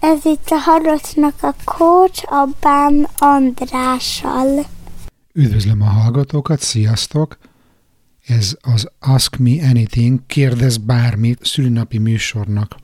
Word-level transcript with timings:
Ez 0.00 0.24
itt 0.24 0.48
a 0.48 0.56
Harocnak 0.56 1.42
a 1.42 1.54
Kócs, 1.64 2.22
a 2.24 2.48
Bán 2.60 3.08
Andrással. 3.18 4.66
Üdvözlöm 5.32 5.82
a 5.82 5.84
hallgatókat, 5.84 6.60
sziasztok! 6.60 7.38
Ez 8.26 8.56
az 8.60 8.88
Ask 8.98 9.36
Me 9.36 9.68
Anything, 9.68 10.20
kérdez 10.26 10.76
bármit 10.76 11.44
szülinapi 11.44 11.98
műsornak 11.98 12.76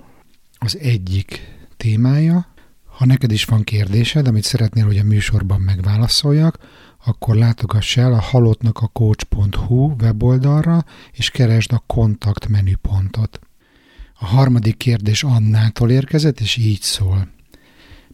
az 0.58 0.78
egyik 0.78 1.40
témája. 1.76 2.46
Ha 2.84 3.06
neked 3.06 3.32
is 3.32 3.44
van 3.44 3.62
kérdésed, 3.62 4.26
amit 4.26 4.44
szeretnél, 4.44 4.84
hogy 4.84 4.98
a 4.98 5.04
műsorban 5.04 5.60
megválaszoljak, 5.60 6.58
akkor 7.04 7.34
látogass 7.34 7.96
el 7.96 8.12
a 8.12 8.20
halottnak 8.20 8.78
a 8.78 8.86
coach.hu 8.86 9.94
weboldalra, 10.00 10.84
és 11.12 11.30
keresd 11.30 11.72
a 11.72 11.82
kontakt 11.86 12.48
menüpontot. 12.48 13.38
A 14.22 14.26
harmadik 14.26 14.76
kérdés 14.76 15.22
Annától 15.22 15.90
érkezett, 15.90 16.40
és 16.40 16.56
így 16.56 16.80
szól. 16.80 17.28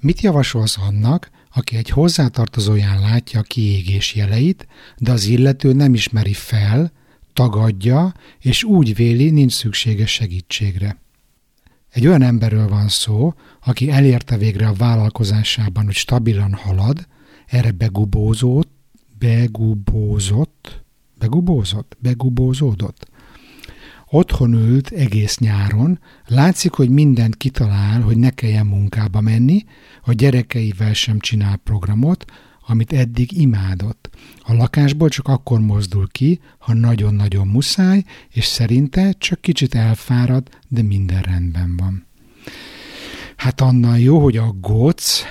Mit 0.01 0.21
javasolsz 0.21 0.79
annak, 0.79 1.31
aki 1.55 1.77
egy 1.77 1.89
hozzátartozóján 1.89 3.01
látja 3.01 3.41
a 3.41 3.43
kiégés 3.43 4.15
jeleit, 4.15 4.67
de 4.99 5.13
az 5.13 5.25
illető 5.27 5.73
nem 5.73 5.95
ismeri 5.95 6.33
fel, 6.33 6.93
tagadja, 7.33 8.15
és 8.41 8.65
úgy 8.65 8.95
véli, 8.95 9.31
nincs 9.31 9.53
szüksége 9.53 10.07
segítségre. 10.07 11.01
Egy 11.91 12.07
olyan 12.07 12.23
emberről 12.23 12.69
van 12.69 12.89
szó, 12.89 13.35
aki 13.65 13.91
elérte 13.91 14.37
végre 14.37 14.69
a 14.69 14.73
vállalkozásában, 14.73 15.85
hogy 15.85 15.95
stabilan 15.95 16.53
halad, 16.53 17.07
erre 17.47 17.71
begubózott, 17.71 18.71
begubózott, 19.19 20.85
begubózott, 21.19 21.97
begubózódott. 22.01 23.07
Otthon 24.11 24.53
ült 24.53 24.91
egész 24.91 25.39
nyáron, 25.39 25.99
látszik, 26.27 26.73
hogy 26.73 26.91
mindent 26.91 27.37
kitalál, 27.37 28.01
hogy 28.01 28.17
ne 28.17 28.31
kelljen 28.31 28.67
munkába 28.67 29.21
menni, 29.21 29.65
a 30.03 30.13
gyerekeivel 30.13 30.93
sem 30.93 31.19
csinál 31.19 31.57
programot, 31.57 32.25
amit 32.67 32.93
eddig 32.93 33.33
imádott. 33.33 34.11
A 34.43 34.55
lakásból 34.55 35.09
csak 35.09 35.29
akkor 35.29 35.61
mozdul 35.61 36.09
ki, 36.09 36.41
ha 36.59 36.75
nagyon-nagyon 36.75 37.47
muszáj, 37.47 38.05
és 38.29 38.45
szerinte 38.45 39.13
csak 39.13 39.41
kicsit 39.41 39.75
elfárad, 39.75 40.49
de 40.69 40.83
minden 40.83 41.23
rendben 41.23 41.77
van. 41.77 42.07
Hát 43.37 43.61
annál 43.61 43.99
jó, 43.99 44.23
hogy 44.23 44.37
a 44.37 44.55
goc, 44.61 45.23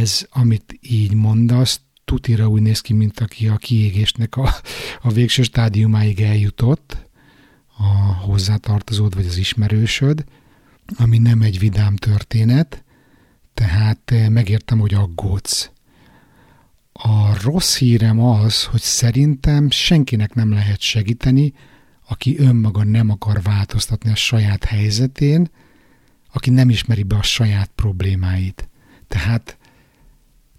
ez, 0.00 0.26
amit 0.30 0.78
így 0.80 1.14
mondasz, 1.14 1.80
tutira 2.04 2.48
úgy 2.48 2.62
néz 2.62 2.80
ki, 2.80 2.92
mint 2.92 3.20
aki 3.20 3.48
a 3.48 3.56
kiégésnek 3.56 4.36
a, 4.36 4.54
a 5.02 5.10
végső 5.10 5.42
stádiumáig 5.42 6.20
eljutott, 6.20 7.09
a 7.80 8.12
hozzátartozód 8.12 9.14
vagy 9.14 9.26
az 9.26 9.36
ismerősöd, 9.36 10.24
ami 10.96 11.18
nem 11.18 11.42
egy 11.42 11.58
vidám 11.58 11.96
történet, 11.96 12.84
tehát 13.54 14.00
eh, 14.04 14.28
megértem, 14.28 14.78
hogy 14.78 14.94
aggódsz. 14.94 15.70
A 16.92 17.42
rossz 17.42 17.76
hírem 17.76 18.20
az, 18.20 18.64
hogy 18.64 18.80
szerintem 18.80 19.70
senkinek 19.70 20.34
nem 20.34 20.52
lehet 20.52 20.80
segíteni, 20.80 21.52
aki 22.08 22.38
önmaga 22.38 22.84
nem 22.84 23.10
akar 23.10 23.42
változtatni 23.42 24.10
a 24.10 24.14
saját 24.14 24.64
helyzetén, 24.64 25.50
aki 26.32 26.50
nem 26.50 26.70
ismeri 26.70 27.02
be 27.02 27.16
a 27.16 27.22
saját 27.22 27.70
problémáit. 27.74 28.68
Tehát 29.08 29.58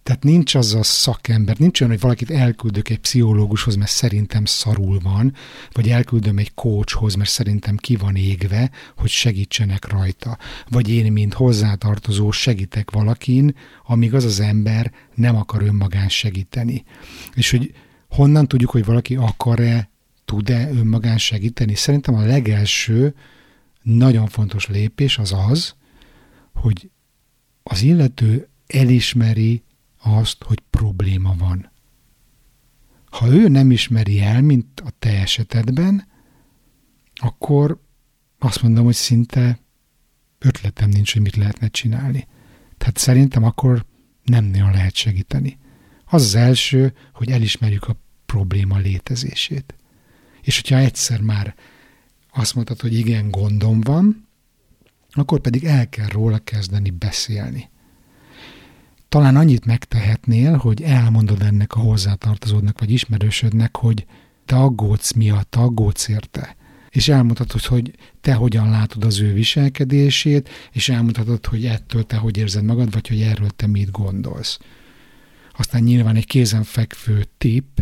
tehát 0.04 0.24
nincs 0.24 0.56
az 0.56 0.74
a 0.74 0.84
szakember, 0.84 1.58
nincs 1.58 1.82
olyan, 1.82 1.94
hogy 1.94 2.02
valakit 2.02 2.32
elküldök 2.32 2.90
egy 2.90 3.00
pszichológushoz, 3.00 3.76
mert 3.76 3.92
szerintem 3.92 4.46
szarul 4.46 5.00
van, 5.00 5.34
vagy 5.72 5.90
elküldöm 5.90 6.38
egy 6.38 6.54
coachhoz, 6.54 7.16
mert 7.16 7.30
szerintem 7.30 7.76
ki 7.76 7.96
van 7.96 8.16
égve, 8.16 8.72
hogy 8.98 9.10
segítsenek 9.10 9.88
rajta. 9.92 10.38
Vagy 10.70 10.90
én, 10.90 11.12
mint 11.12 11.34
hozzátartozó 11.34 12.32
segítek 12.32 12.92
valakin, 12.92 13.56
amíg 13.86 14.14
az 14.14 14.24
az 14.24 14.40
ember 14.40 14.94
nem 15.16 15.36
akar 15.36 15.62
önmagán 15.62 16.10
segíteni. 16.10 16.84
És 17.34 17.52
hogy 17.52 17.74
honnan 18.10 18.48
tudjuk, 18.48 18.70
hogy 18.70 18.86
valaki 18.86 19.16
akar-e, 19.16 19.90
tud-e 20.26 20.70
önmagán 20.70 21.18
segíteni? 21.18 21.76
Szerintem 21.76 22.16
a 22.16 22.26
legelső 22.26 23.16
nagyon 23.82 24.28
fontos 24.28 24.68
lépés 24.68 25.18
az 25.18 25.34
az, 25.50 25.76
hogy 26.54 26.90
az 27.64 27.82
illető 27.82 28.48
elismeri 28.68 29.64
azt, 30.02 30.44
hogy 30.44 30.60
probléma 30.70 31.36
van. 31.38 31.72
Ha 33.10 33.28
ő 33.28 33.48
nem 33.48 33.72
ismeri 33.72 34.22
el, 34.22 34.42
mint 34.42 34.80
a 34.80 34.90
te 35.00 35.20
esetedben, 35.22 36.08
akkor 37.16 37.82
azt 38.40 38.62
mondom, 38.62 38.86
hogy 38.86 38.94
szinte 38.94 39.60
ötletem 40.40 40.90
nincs, 40.90 41.14
hogy 41.14 41.22
mit 41.22 41.36
lehetne 41.36 41.68
csinálni. 41.68 42.28
Tehát 42.78 42.98
szerintem 42.98 43.44
akkor 43.44 43.86
nem 44.24 44.46
nagyon 44.46 44.72
lehet 44.72 44.96
segíteni. 44.96 45.58
Az 46.06 46.24
az 46.24 46.36
első, 46.36 46.94
hogy 47.14 47.32
elismerjük 47.32 47.88
a 47.88 48.00
probléma 48.26 48.78
létezését. 48.78 49.76
És 50.42 50.56
hogyha 50.62 50.78
egyszer 50.78 51.22
már 51.22 51.56
azt 52.34 52.56
mondtad, 52.56 52.82
hogy 52.82 52.94
igen, 52.94 53.30
gondom 53.32 53.82
van, 53.82 54.28
akkor 55.12 55.40
pedig 55.40 55.64
el 55.64 55.90
kell 55.90 56.08
róla 56.08 56.40
kezdeni 56.40 56.90
beszélni 56.90 57.70
talán 59.12 59.36
annyit 59.36 59.66
megtehetnél, 59.66 60.58
hogy 60.58 60.82
elmondod 60.82 61.42
ennek 61.42 61.76
a 61.76 61.80
hozzátartozódnak 61.80 62.80
vagy 62.80 62.92
ismerősödnek, 62.92 63.78
hogy 63.78 64.06
te 64.46 64.56
aggódsz 64.56 65.12
miatt, 65.12 65.56
aggódsz 65.56 66.08
érte. 66.08 66.56
És 66.90 67.08
elmondhatod, 67.08 67.62
hogy 67.66 67.92
te 68.22 68.34
hogyan 68.34 68.70
látod 68.70 69.04
az 69.04 69.20
ő 69.20 69.34
viselkedését, 69.34 70.50
és 70.72 70.90
elmondhatod, 70.90 71.46
hogy 71.46 71.66
ettől 71.66 72.04
te 72.04 72.16
hogy 72.16 72.38
érzed 72.38 72.64
magad, 72.64 72.92
vagy 72.92 73.08
hogy 73.08 73.22
erről 73.22 73.50
te 73.50 73.68
mit 73.68 73.92
gondolsz. 73.92 74.60
Aztán 75.58 75.84
nyilván 75.84 76.16
egy 76.16 76.26
kézenfekvő 76.26 77.26
tipp, 77.38 77.80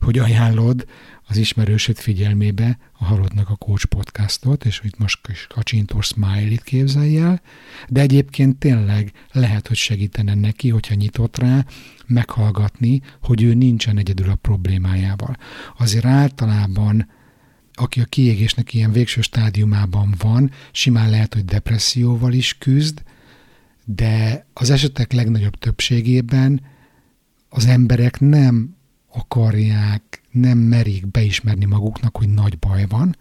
hogy 0.00 0.18
ajánlod 0.18 0.86
az 1.26 1.36
ismerősöd 1.36 1.96
figyelmébe 1.96 2.78
a 2.92 3.04
Halottnak 3.04 3.48
a 3.48 3.56
Coach 3.56 3.84
podcastot, 3.84 4.64
és 4.64 4.78
hogy 4.78 4.94
most 4.98 5.18
a 5.48 5.62
Csintor 5.62 6.04
Smiley-t 6.04 6.62
képzelj 6.62 7.18
el, 7.18 7.40
de 7.88 8.00
egyébként 8.00 8.58
tényleg 8.58 9.12
lehet, 9.32 9.68
hogy 9.68 9.76
segítene 9.76 10.34
neki, 10.34 10.68
hogyha 10.68 10.94
nyitott 10.94 11.38
rá, 11.38 11.66
meghallgatni, 12.06 13.02
hogy 13.22 13.42
ő 13.42 13.54
nincsen 13.54 13.98
egyedül 13.98 14.30
a 14.30 14.34
problémájával. 14.34 15.36
Azért 15.78 16.04
általában 16.04 17.08
aki 17.72 18.00
a 18.00 18.04
kiégésnek 18.04 18.74
ilyen 18.74 18.92
végső 18.92 19.20
stádiumában 19.20 20.14
van, 20.18 20.50
simán 20.72 21.10
lehet, 21.10 21.34
hogy 21.34 21.44
depresszióval 21.44 22.32
is 22.32 22.58
küzd, 22.58 23.02
de 23.84 24.46
az 24.52 24.70
esetek 24.70 25.12
legnagyobb 25.12 25.54
többségében 25.58 26.60
az 27.48 27.66
emberek 27.66 28.20
nem 28.20 28.76
akarják, 29.12 30.22
nem 30.30 30.58
merik 30.58 31.06
beismerni 31.06 31.64
maguknak, 31.64 32.16
hogy 32.16 32.28
nagy 32.28 32.58
baj 32.58 32.84
van, 32.88 33.16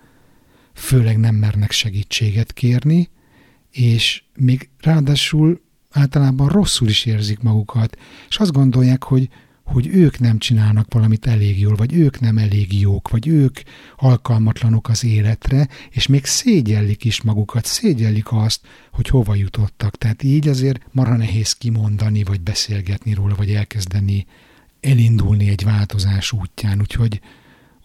főleg 0.74 1.18
nem 1.18 1.36
mernek 1.36 1.72
segítséget 1.72 2.54
kérni, 2.54 3.10
és 3.72 4.24
még 4.36 4.70
ráadásul 4.80 5.62
általában 5.92 6.48
rosszul 6.48 6.88
is 6.88 7.06
érzik 7.06 7.40
magukat, 7.40 7.98
és 8.30 8.38
azt 8.38 8.52
gondolják, 8.52 9.04
hogy, 9.04 9.30
hogy 9.64 9.88
ők 9.88 10.20
nem 10.20 10.38
csinálnak 10.38 10.94
valamit 10.94 11.28
elég 11.28 11.60
jól, 11.60 11.76
vagy 11.76 11.94
ők 11.94 12.20
nem 12.20 12.38
elég 12.38 12.80
jók, 12.80 13.10
vagy 13.10 13.28
ők 13.28 13.60
alkalmatlanok 13.98 14.90
az 14.90 15.04
életre, 15.04 15.68
és 15.90 16.08
még 16.08 16.26
szégyellik 16.26 17.06
is 17.06 17.22
magukat, 17.22 17.66
szégyellik 17.66 18.32
azt, 18.32 18.62
hogy 18.92 19.08
hova 19.08 19.36
jutottak. 19.36 19.98
Tehát 19.98 20.24
így 20.24 20.48
azért 20.48 20.86
marha 20.92 21.16
nehéz 21.16 21.54
kimondani, 21.54 22.24
vagy 22.24 22.42
beszélgetni 22.42 23.14
róla, 23.14 23.36
vagy 23.36 23.52
elkezdeni 23.52 24.26
elindulni 24.82 25.50
egy 25.50 25.64
változás 25.64 26.32
útján, 26.32 26.80
úgyhogy, 26.80 27.22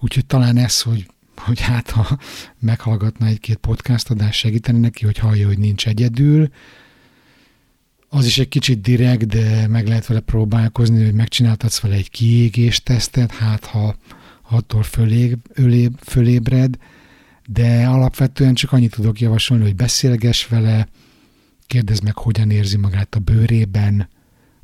úgyhogy 0.01 0.27
talán 0.27 0.57
ez, 0.57 0.83
hogy, 0.83 1.07
hogy 1.37 1.61
hát 1.61 1.91
ha 1.91 2.19
meghallgatna 2.59 3.27
egy-két 3.27 3.57
podcast 3.57 4.11
adás 4.11 4.37
segíteni 4.37 4.79
neki, 4.79 5.05
hogy 5.05 5.19
hallja, 5.19 5.47
hogy 5.47 5.59
nincs 5.59 5.87
egyedül, 5.87 6.49
az 8.09 8.27
is 8.27 8.39
egy 8.39 8.49
kicsit 8.49 8.81
direkt, 8.81 9.27
de 9.27 9.67
meg 9.67 9.87
lehet 9.87 10.07
vele 10.07 10.21
próbálkozni, 10.21 11.05
hogy 11.05 11.15
megcsináltatsz 11.15 11.81
vele 11.81 11.95
egy 11.95 12.11
kiégés 12.11 12.83
tesztet, 12.83 13.33
hát 13.33 13.65
ha 13.65 13.97
attól 14.43 14.85
öléb, 15.55 15.99
fölébred, 16.03 16.77
de 17.47 17.87
alapvetően 17.87 18.55
csak 18.55 18.73
annyit 18.73 18.95
tudok 18.95 19.21
javasolni, 19.21 19.63
hogy 19.63 19.77
beszélgess 19.77 20.47
vele, 20.47 20.89
kérdezd 21.67 22.03
meg, 22.03 22.17
hogyan 22.17 22.51
érzi 22.51 22.77
magát 22.77 23.15
a 23.15 23.19
bőrében, 23.19 24.09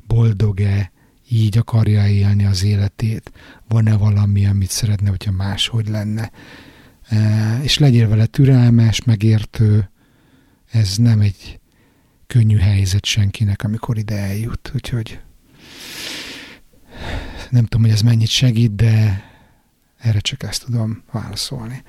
boldog-e, 0.07 0.91
így 1.31 1.57
akarja 1.57 2.07
élni 2.07 2.45
az 2.45 2.63
életét, 2.63 3.31
van-e 3.67 3.97
valami, 3.97 4.45
amit 4.45 4.69
szeretne, 4.69 5.09
hogyha 5.09 5.31
máshogy 5.31 5.87
lenne. 5.87 6.31
E, 7.07 7.59
és 7.61 7.77
legyél 7.77 8.07
vele 8.07 8.25
türelmes, 8.25 9.03
megértő, 9.03 9.89
ez 10.71 10.97
nem 10.97 11.19
egy 11.19 11.59
könnyű 12.27 12.57
helyzet 12.57 13.05
senkinek, 13.05 13.63
amikor 13.63 13.97
ide 13.97 14.17
eljut, 14.17 14.71
úgyhogy 14.75 15.19
nem 17.49 17.63
tudom, 17.63 17.81
hogy 17.81 17.95
ez 17.95 18.01
mennyit 18.01 18.27
segít, 18.27 18.75
de 18.75 19.23
erre 19.97 20.19
csak 20.19 20.43
ezt 20.43 20.65
tudom 20.65 21.03
válaszolni. 21.11 21.83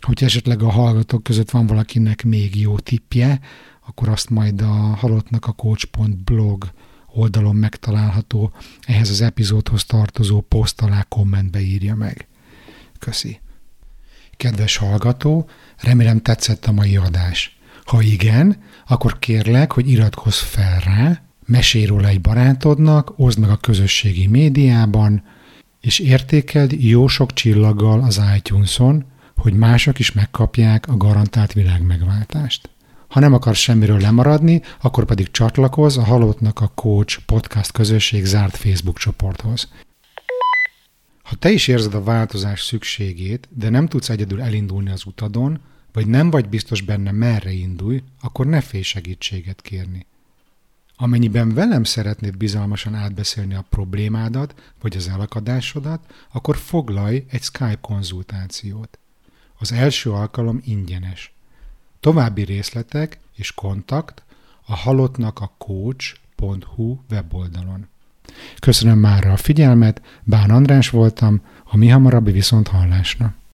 Hogyha 0.00 0.26
esetleg 0.26 0.62
a 0.62 0.70
hallgatók 0.70 1.22
között 1.22 1.50
van 1.50 1.66
valakinek 1.66 2.24
még 2.24 2.60
jó 2.60 2.78
tippje, 2.78 3.40
akkor 3.86 4.08
azt 4.08 4.30
majd 4.30 4.60
a 4.60 4.72
halottnak 4.74 5.46
a 5.46 5.52
coach.blog 5.52 6.70
oldalon 7.14 7.56
megtalálható, 7.56 8.52
ehhez 8.86 9.10
az 9.10 9.20
epizódhoz 9.20 9.84
tartozó 9.84 10.40
poszt 10.40 10.80
alá 10.80 11.02
kommentbe 11.02 11.60
írja 11.60 11.94
meg. 11.94 12.26
Köszi. 12.98 13.40
Kedves 14.36 14.76
hallgató, 14.76 15.48
remélem 15.76 16.22
tetszett 16.22 16.66
a 16.66 16.72
mai 16.72 16.96
adás. 16.96 17.58
Ha 17.84 18.02
igen, 18.02 18.62
akkor 18.86 19.18
kérlek, 19.18 19.72
hogy 19.72 19.90
iratkozz 19.90 20.38
fel 20.38 20.80
rá, 20.80 21.22
mesélj 21.46 21.84
róla 21.84 22.08
egy 22.08 22.20
barátodnak, 22.20 23.12
oszd 23.16 23.38
meg 23.38 23.50
a 23.50 23.56
közösségi 23.56 24.26
médiában, 24.26 25.22
és 25.80 25.98
értékeld 25.98 26.72
jó 26.72 27.06
sok 27.06 27.32
csillaggal 27.32 28.02
az 28.02 28.20
iTunes-on, 28.36 29.04
hogy 29.36 29.52
mások 29.52 29.98
is 29.98 30.12
megkapják 30.12 30.88
a 30.88 30.96
garantált 30.96 31.52
világmegváltást. 31.52 32.68
Ha 33.10 33.20
nem 33.20 33.32
akarsz 33.32 33.58
semmiről 33.58 34.00
lemaradni, 34.00 34.62
akkor 34.80 35.04
pedig 35.04 35.30
csatlakozz 35.30 35.96
a 35.96 36.04
Halottnak 36.04 36.60
a 36.60 36.72
Coach 36.74 37.18
podcast 37.26 37.72
közösség 37.72 38.24
zárt 38.24 38.56
Facebook 38.56 38.98
csoporthoz. 38.98 39.68
Ha 41.22 41.36
te 41.36 41.50
is 41.50 41.68
érzed 41.68 41.94
a 41.94 42.02
változás 42.02 42.62
szükségét, 42.62 43.48
de 43.50 43.68
nem 43.68 43.86
tudsz 43.86 44.08
egyedül 44.08 44.42
elindulni 44.42 44.90
az 44.90 45.04
utadon, 45.04 45.60
vagy 45.92 46.06
nem 46.06 46.30
vagy 46.30 46.48
biztos 46.48 46.80
benne 46.80 47.12
merre 47.12 47.50
indulj, 47.50 48.02
akkor 48.20 48.46
ne 48.46 48.60
félj 48.60 48.82
segítséget 48.82 49.62
kérni. 49.62 50.06
Amennyiben 50.96 51.54
velem 51.54 51.84
szeretnéd 51.84 52.36
bizalmasan 52.36 52.94
átbeszélni 52.94 53.54
a 53.54 53.64
problémádat, 53.70 54.72
vagy 54.80 54.96
az 54.96 55.08
elakadásodat, 55.08 56.14
akkor 56.32 56.56
foglalj 56.56 57.24
egy 57.30 57.42
Skype 57.42 57.78
konzultációt. 57.80 58.98
Az 59.58 59.72
első 59.72 60.10
alkalom 60.10 60.60
ingyenes. 60.64 61.34
További 62.00 62.42
részletek 62.44 63.18
és 63.36 63.52
kontakt 63.54 64.22
a 64.66 64.74
halottnak 64.74 65.40
a 65.40 65.52
coach.hu 65.58 66.98
weboldalon. 67.10 67.88
Köszönöm 68.60 68.98
már 68.98 69.26
a 69.26 69.36
figyelmet, 69.36 70.02
Bán 70.22 70.50
András 70.50 70.90
voltam, 70.90 71.40
a 71.64 71.76
mi 71.76 71.88
hamarabbi 71.88 72.32
viszont 72.32 72.68
hallásra. 72.68 73.34